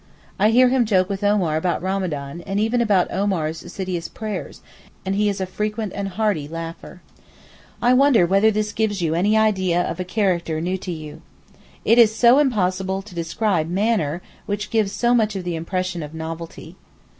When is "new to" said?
10.59-10.91